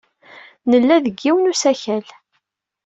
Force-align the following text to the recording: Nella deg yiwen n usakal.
Nella 0.69 0.95
deg 1.05 1.15
yiwen 1.23 1.43
n 1.47 1.51
usakal. 1.51 2.05